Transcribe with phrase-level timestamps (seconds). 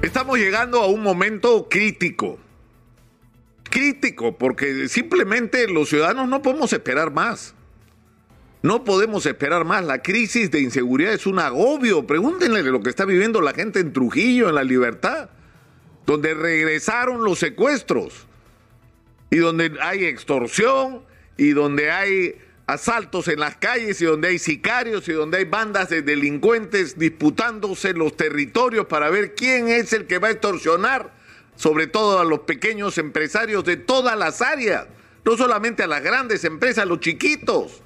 [0.00, 2.38] Estamos llegando a un momento crítico.
[3.64, 7.52] Crítico, porque simplemente los ciudadanos no podemos esperar más.
[8.62, 9.84] No podemos esperar más.
[9.84, 12.06] La crisis de inseguridad es un agobio.
[12.06, 15.30] Pregúntenle lo que está viviendo la gente en Trujillo, en la libertad,
[16.06, 18.28] donde regresaron los secuestros
[19.30, 21.02] y donde hay extorsión
[21.36, 22.36] y donde hay
[22.68, 27.94] asaltos en las calles y donde hay sicarios y donde hay bandas de delincuentes disputándose
[27.94, 31.10] los territorios para ver quién es el que va a extorsionar,
[31.56, 34.86] sobre todo a los pequeños empresarios de todas las áreas,
[35.24, 37.80] no solamente a las grandes empresas, a los chiquitos.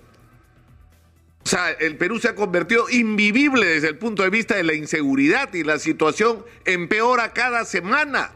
[1.44, 4.74] O sea, el Perú se ha convertido invivible desde el punto de vista de la
[4.74, 8.32] inseguridad y la situación empeora cada semana.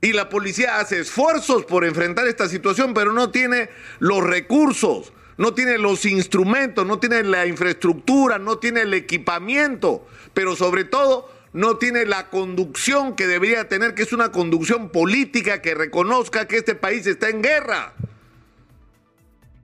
[0.00, 5.54] Y la policía hace esfuerzos por enfrentar esta situación, pero no tiene los recursos no
[5.54, 11.76] tiene los instrumentos, no tiene la infraestructura, no tiene el equipamiento, pero sobre todo no
[11.76, 16.74] tiene la conducción que debería tener, que es una conducción política que reconozca que este
[16.74, 17.94] país está en guerra,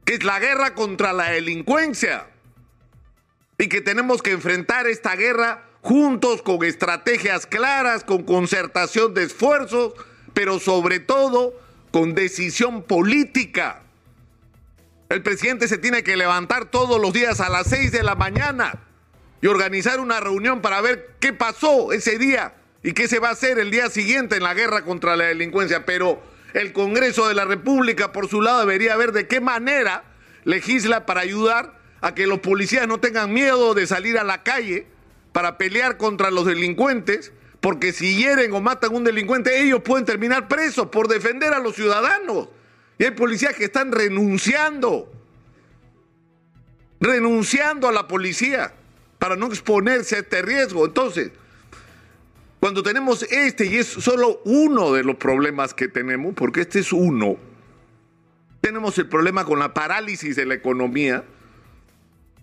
[0.04, 2.26] que es la guerra contra la delincuencia
[3.58, 9.94] y que tenemos que enfrentar esta guerra juntos con estrategias claras, con concertación de esfuerzos,
[10.32, 11.58] pero sobre todo
[11.90, 13.82] con decisión política.
[15.10, 18.78] El presidente se tiene que levantar todos los días a las 6 de la mañana
[19.42, 23.32] y organizar una reunión para ver qué pasó ese día y qué se va a
[23.32, 25.84] hacer el día siguiente en la guerra contra la delincuencia.
[25.84, 26.22] Pero
[26.54, 30.04] el Congreso de la República, por su lado, debería ver de qué manera
[30.44, 34.86] legisla para ayudar a que los policías no tengan miedo de salir a la calle
[35.32, 40.04] para pelear contra los delincuentes, porque si hieren o matan a un delincuente, ellos pueden
[40.06, 42.48] terminar presos por defender a los ciudadanos.
[43.00, 45.10] Y hay policías que están renunciando,
[47.00, 48.74] renunciando a la policía
[49.18, 50.84] para no exponerse a este riesgo.
[50.84, 51.30] Entonces,
[52.60, 56.92] cuando tenemos este, y es solo uno de los problemas que tenemos, porque este es
[56.92, 57.38] uno,
[58.60, 61.24] tenemos el problema con la parálisis de la economía,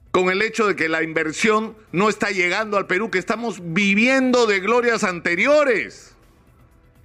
[0.10, 4.48] con el hecho de que la inversión no está llegando al Perú, que estamos viviendo
[4.48, 6.17] de glorias anteriores.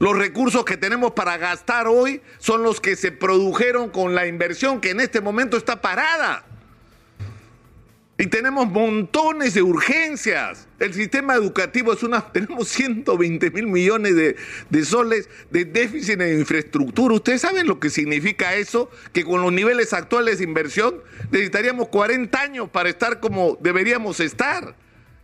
[0.02, 4.80] Los recursos que tenemos para gastar hoy son los que se produjeron con la inversión
[4.80, 6.44] que en este momento está parada.
[8.18, 10.66] Y tenemos montones de urgencias.
[10.80, 12.20] El sistema educativo es una...
[12.32, 14.34] Tenemos 120 mil millones de,
[14.70, 17.14] de, soles de déficit en infraestructura.
[17.14, 18.90] ¿Ustedes saben lo que significa eso?
[19.12, 20.96] Que con los niveles actuales de inversión
[21.30, 24.74] necesitaríamos 40 años para estar como deberíamos estar.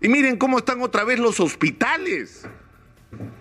[0.00, 2.46] Y miren cómo están otra vez los hospitales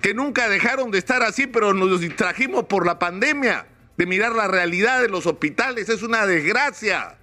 [0.02, 3.68] que nunca dejaron de estar así, pero nos distrajimos por la pandemia,
[3.98, 5.90] de mirar la realidad de los hospitales.
[5.90, 7.18] Es una desgracia.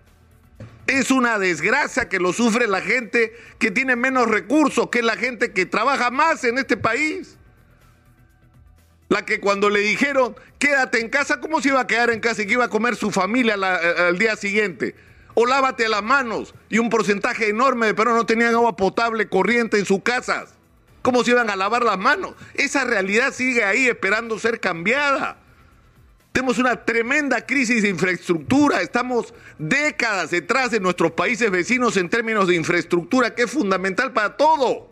[0.87, 5.17] Es una desgracia que lo sufre la gente que tiene menos recursos, que es la
[5.17, 7.39] gente que trabaja más en este país.
[9.09, 12.43] La que cuando le dijeron, quédate en casa, ¿cómo se iba a quedar en casa
[12.43, 14.95] y que iba a comer su familia eh, al día siguiente?
[15.35, 16.55] O lávate las manos.
[16.69, 20.54] Y un porcentaje enorme de peruanos no tenían agua potable corriente en sus casas
[21.05, 22.33] cómo se iban a lavar las manos.
[22.55, 25.37] Esa realidad sigue ahí esperando ser cambiada.
[26.33, 32.49] Tenemos una tremenda crisis de infraestructura, estamos décadas detrás de nuestros países vecinos en términos
[32.49, 34.91] de infraestructura, que es fundamental para todo.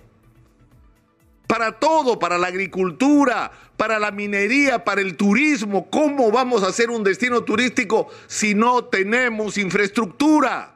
[1.47, 5.89] Para todo, para la agricultura, para la minería, para el turismo.
[5.89, 10.75] ¿Cómo vamos a hacer un destino turístico si no tenemos infraestructura?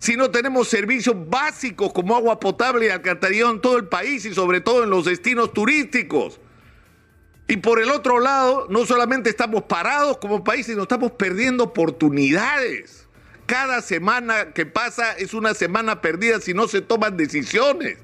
[0.00, 4.34] Si no tenemos servicios básicos como agua potable y alcantarillado en todo el país y
[4.34, 6.40] sobre todo en los destinos turísticos.
[7.46, 13.08] Y por el otro lado, no solamente estamos parados como país, sino estamos perdiendo oportunidades.
[13.44, 17.98] Cada semana que pasa es una semana perdida si no se toman decisiones.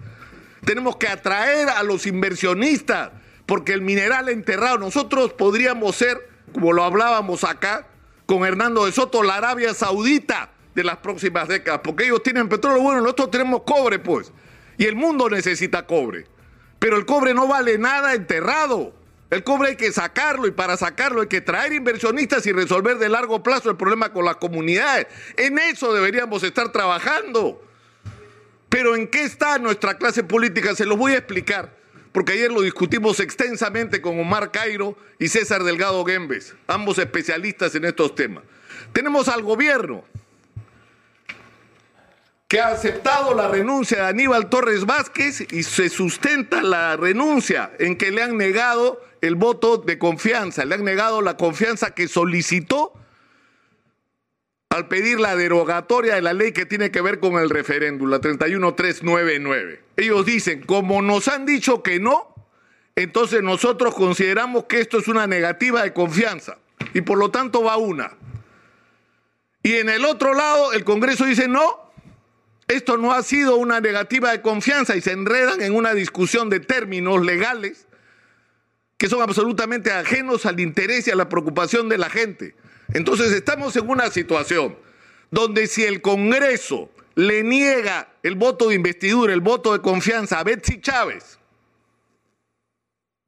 [0.67, 3.13] Tenemos que atraer a los inversionistas,
[3.47, 7.87] porque el mineral enterrado, nosotros podríamos ser, como lo hablábamos acá,
[8.27, 12.83] con Hernando de Soto, la Arabia Saudita de las próximas décadas, porque ellos tienen petróleo,
[12.83, 14.31] bueno, nosotros tenemos cobre, pues,
[14.77, 16.27] y el mundo necesita cobre,
[16.79, 18.95] pero el cobre no vale nada enterrado.
[19.29, 23.09] El cobre hay que sacarlo y para sacarlo hay que traer inversionistas y resolver de
[23.09, 25.09] largo plazo el problema con las comunidades.
[25.37, 27.61] En eso deberíamos estar trabajando.
[28.69, 30.77] Pero ¿en qué está nuestra clase política?
[30.77, 31.75] Se los voy a explicar,
[32.13, 37.87] porque ayer lo discutimos extensamente con Omar Cairo y César Delgado Gembes, ambos especialistas en
[37.87, 38.45] estos temas.
[38.93, 40.05] Tenemos al gobierno
[42.49, 47.97] que ha aceptado la renuncia de Aníbal Torres Vázquez y se sustenta la renuncia en
[47.97, 52.93] que le han negado el voto de confianza, le han negado la confianza que solicitó
[54.69, 58.21] al pedir la derogatoria de la ley que tiene que ver con el referéndum, la
[58.21, 59.83] 31399.
[59.97, 62.35] Ellos dicen, como nos han dicho que no,
[62.95, 66.59] entonces nosotros consideramos que esto es una negativa de confianza
[66.95, 68.13] y por lo tanto va una.
[69.63, 71.86] Y en el otro lado, el Congreso dice, no,
[72.69, 76.61] esto no ha sido una negativa de confianza y se enredan en una discusión de
[76.61, 77.87] términos legales
[78.99, 82.57] que son absolutamente ajenos al interés y a la preocupación de la gente.
[82.93, 84.77] Entonces estamos en una situación
[85.31, 90.45] donde si el Congreso le niega el voto de investidura, el voto de confianza a
[90.45, 91.39] Betsy Chávez,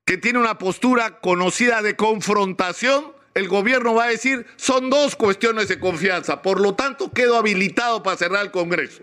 [0.05, 5.69] que tiene una postura conocida de confrontación, el gobierno va a decir, son dos cuestiones
[5.69, 9.02] de confianza, por lo tanto quedo habilitado para cerrar el Congreso.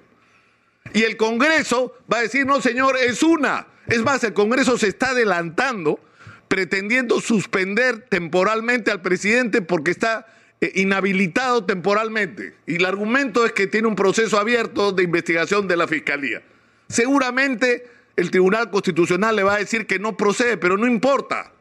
[0.93, 3.67] Y el Congreso va a decir, no señor, es una.
[3.87, 5.99] Es más, el Congreso se está adelantando
[6.47, 10.27] pretendiendo suspender temporalmente al presidente porque está
[10.61, 12.55] eh, inhabilitado temporalmente.
[12.65, 16.41] Y el argumento es que tiene un proceso abierto de investigación de la Fiscalía.
[16.87, 21.51] Seguramente el Tribunal Constitucional le va a decir que no procede, pero no importa.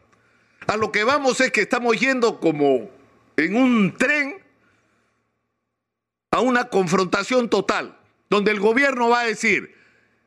[0.67, 2.91] A lo que vamos es que estamos yendo como
[3.37, 4.37] en un tren
[6.31, 7.97] a una confrontación total,
[8.31, 9.75] donde el gobierno va a decir,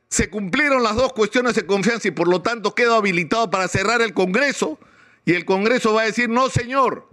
[0.10, 4.02] se cumplieron las dos cuestiones de confianza y por lo tanto quedo habilitado para cerrar
[4.02, 4.80] el Congreso,
[5.26, 7.10] y el Congreso va a decir, no señor,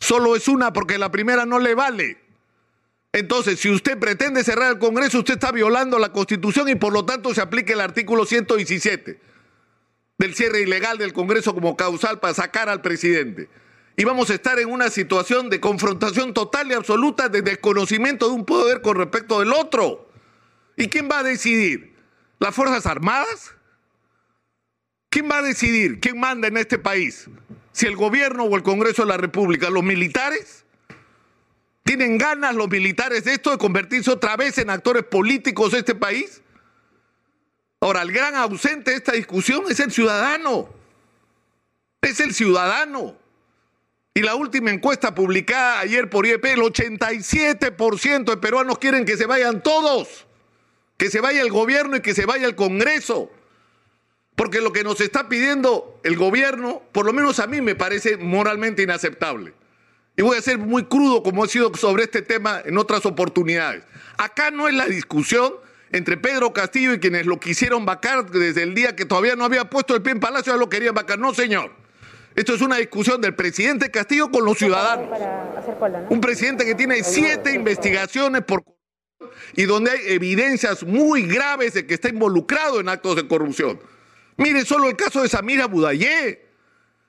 [0.00, 2.18] solo es una porque la primera no le vale.
[3.12, 7.04] Entonces, si usted pretende cerrar el Congreso, usted está violando la Constitución y por lo
[7.04, 9.20] tanto se aplica el artículo 117
[10.18, 13.48] del cierre ilegal del Congreso como causal para sacar al presidente.
[13.98, 18.34] Y vamos a estar en una situación de confrontación total y absoluta de desconocimiento de
[18.34, 20.08] un poder con respecto del otro.
[20.76, 21.96] ¿Y quién va a decidir?
[22.38, 23.56] ¿Las Fuerzas Armadas?
[25.10, 27.28] ¿Quién va a decidir quién manda en este país?
[27.72, 29.68] ¿Si el gobierno o el Congreso de la República?
[29.68, 30.64] ¿Los militares?
[31.82, 35.96] ¿Tienen ganas los militares de esto de convertirse otra vez en actores políticos de este
[35.96, 36.40] país?
[37.80, 40.68] Ahora, el gran ausente de esta discusión es el ciudadano.
[42.00, 43.16] Es el ciudadano.
[44.18, 49.26] Y la última encuesta publicada ayer por IEP, el 87% de peruanos quieren que se
[49.26, 50.26] vayan todos,
[50.96, 53.30] que se vaya el gobierno y que se vaya el Congreso.
[54.34, 58.16] Porque lo que nos está pidiendo el gobierno, por lo menos a mí me parece
[58.16, 59.52] moralmente inaceptable.
[60.16, 63.84] Y voy a ser muy crudo como he sido sobre este tema en otras oportunidades.
[64.16, 65.54] Acá no es la discusión
[65.92, 69.70] entre Pedro Castillo y quienes lo quisieron vacar desde el día que todavía no había
[69.70, 71.20] puesto el pie en Palacio, ya lo querían vacar.
[71.20, 71.77] No, señor.
[72.38, 75.08] Esto es una discusión del presidente Castillo con los ciudadanos.
[76.08, 78.62] Un presidente que tiene siete investigaciones por
[79.56, 83.80] y donde hay evidencias muy graves de que está involucrado en actos de corrupción.
[84.36, 86.46] Mire solo el caso de Samira Budayé.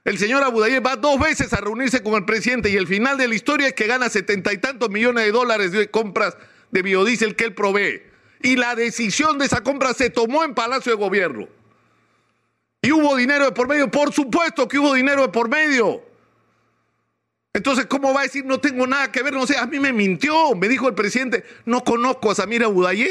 [0.03, 3.27] El señor Abudayé va dos veces a reunirse con el presidente y el final de
[3.27, 6.37] la historia es que gana setenta y tantos millones de dólares de compras
[6.71, 8.01] de biodiesel que él provee
[8.41, 11.58] y la decisión de esa compra se tomó en Palacio de Gobierno.
[12.81, 16.01] Y hubo dinero de por medio, por supuesto que hubo dinero de por medio.
[17.53, 19.33] Entonces, ¿cómo va a decir no tengo nada que ver?
[19.33, 23.09] No sé, a mí me mintió, me dijo el presidente, no conozco a Samira Budayé.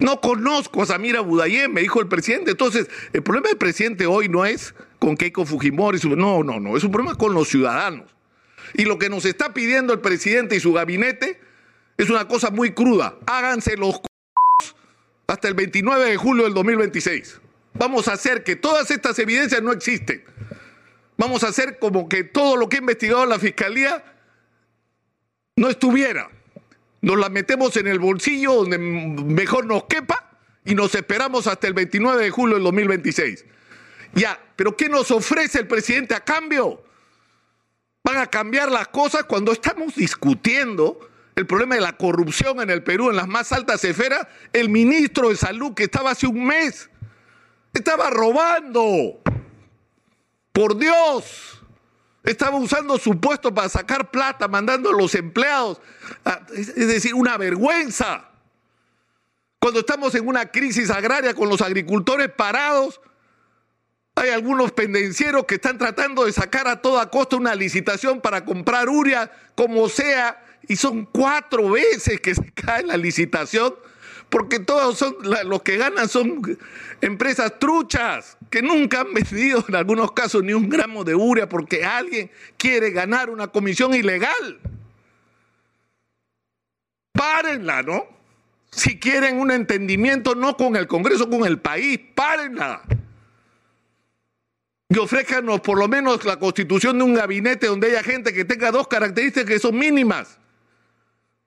[0.00, 2.52] No conozco a Samira Budayé, me dijo el presidente.
[2.52, 6.84] Entonces, el problema del presidente hoy no es con Keiko Fujimori, no, no, no, es
[6.84, 8.14] un problema con los ciudadanos.
[8.74, 11.40] Y lo que nos está pidiendo el presidente y su gabinete
[11.96, 13.16] es una cosa muy cruda.
[13.26, 14.00] Háganse los
[15.26, 17.40] hasta el 29 de julio del 2026.
[17.78, 20.24] Vamos a hacer que todas estas evidencias no existen.
[21.16, 24.04] Vamos a hacer como que todo lo que ha investigado la fiscalía
[25.56, 26.28] no estuviera.
[27.00, 31.74] Nos la metemos en el bolsillo donde mejor nos quepa y nos esperamos hasta el
[31.74, 33.44] 29 de julio del 2026.
[34.14, 36.82] Ya, pero ¿qué nos ofrece el presidente a cambio?
[38.02, 40.98] Van a cambiar las cosas cuando estamos discutiendo
[41.36, 45.28] el problema de la corrupción en el Perú en las más altas esferas, el ministro
[45.28, 46.90] de Salud que estaba hace un mes
[47.72, 49.20] estaba robando.
[50.52, 51.62] Por Dios.
[52.24, 55.80] Estaba usando su puesto para sacar plata, mandando a los empleados.
[56.54, 58.28] Es decir, una vergüenza.
[59.60, 63.00] Cuando estamos en una crisis agraria con los agricultores parados,
[64.14, 68.88] hay algunos pendencieros que están tratando de sacar a toda costa una licitación para comprar
[68.88, 73.74] uria, como sea, y son cuatro veces que se cae la licitación,
[74.28, 76.58] porque todos son, los que ganan son
[77.00, 81.84] empresas truchas, que nunca han vendido en algunos casos ni un gramo de urea porque
[81.84, 84.60] alguien quiere ganar una comisión ilegal.
[87.12, 88.06] Párenla, ¿no?
[88.70, 92.82] Si quieren un entendimiento, no con el Congreso, con el país, párenla.
[94.90, 98.70] Y ofrécanos por lo menos la constitución de un gabinete donde haya gente que tenga
[98.70, 100.38] dos características que son mínimas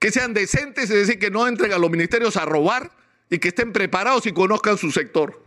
[0.02, 2.90] que sean decentes, es decir, que no entren a los ministerios a robar
[3.30, 5.40] y que estén preparados y conozcan su sector.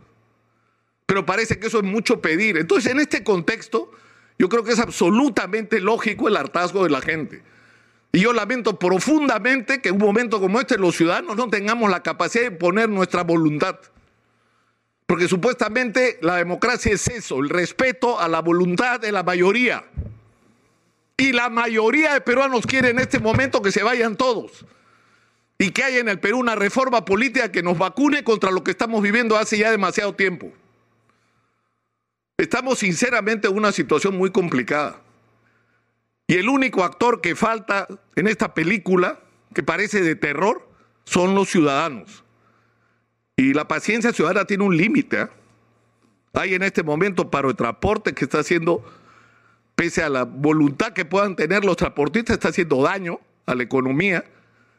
[1.04, 2.56] Pero parece que eso es mucho pedir.
[2.56, 3.90] Entonces, en este contexto,
[4.38, 7.42] yo creo que es absolutamente lógico el hartazgo de la gente.
[8.12, 12.02] Y yo lamento profundamente que en un momento como este los ciudadanos no tengamos la
[12.02, 13.78] capacidad de poner nuestra voluntad.
[15.04, 19.84] Porque supuestamente la democracia es eso, el respeto a la voluntad de la mayoría.
[21.16, 24.66] Y la mayoría de peruanos quiere en este momento que se vayan todos.
[25.58, 28.72] Y que haya en el Perú una reforma política que nos vacune contra lo que
[28.72, 30.52] estamos viviendo hace ya demasiado tiempo.
[32.36, 35.00] Estamos sinceramente en una situación muy complicada.
[36.26, 39.20] Y el único actor que falta en esta película,
[39.54, 40.68] que parece de terror,
[41.04, 42.24] son los ciudadanos.
[43.36, 45.22] Y la paciencia ciudadana tiene un límite.
[45.22, 45.28] ¿eh?
[46.34, 48.84] Hay en este momento paro de transporte que está haciendo,
[49.76, 54.24] pese a la voluntad que puedan tener los transportistas, está haciendo daño a la economía.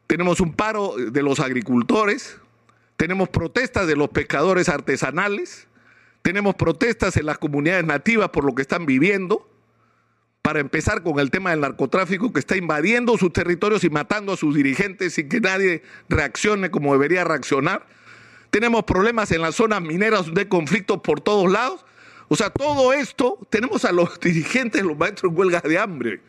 [0.07, 2.37] Tenemos un paro de los agricultores,
[2.97, 5.67] tenemos protestas de los pescadores artesanales,
[6.23, 9.49] tenemos protestas en las comunidades nativas por lo que están viviendo.
[10.41, 14.37] Para empezar con el tema del narcotráfico que está invadiendo sus territorios y matando a
[14.37, 17.85] sus dirigentes sin que nadie reaccione como debería reaccionar.
[18.49, 21.85] Tenemos problemas en las zonas mineras de conflictos por todos lados.
[22.29, 26.21] O sea, todo esto, tenemos a los dirigentes, los maestros en huelga de hambre.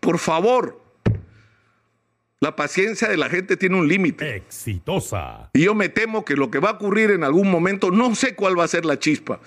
[0.00, 0.80] Por favor,
[2.40, 4.36] la paciencia de la gente tiene un límite.
[4.36, 5.50] Exitosa.
[5.52, 8.34] Y yo me temo que lo que va a ocurrir en algún momento, no sé
[8.34, 9.40] cuál va a ser la chispa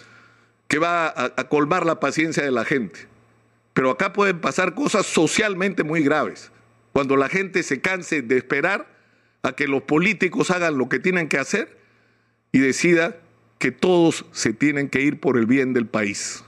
[0.68, 3.08] que va a, a colmar la paciencia de la gente.
[3.74, 6.52] Pero acá pueden pasar cosas socialmente muy graves.
[6.94, 8.88] Cuando la gente se canse de esperar
[9.44, 11.78] a que los políticos hagan lo que tienen que hacer
[12.52, 13.18] y decida
[13.66, 16.44] que todos se tienen que ir por el bien del país.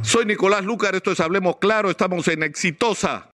[0.00, 3.30] Soy Nicolás Lucar, esto es Hablemos Claro, estamos en Exitosa